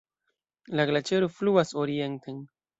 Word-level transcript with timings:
La 0.79 0.85
glaĉero 0.93 1.29
fluas 1.37 1.77
orienten. 1.85 2.45